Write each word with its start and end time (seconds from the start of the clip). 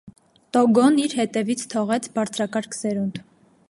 Տոգոն 0.57 0.97
իր 1.03 1.13
հետևից 1.19 1.67
թողեց 1.75 2.11
բարձրակարգ 2.17 2.79
սերունդ։ 2.83 3.27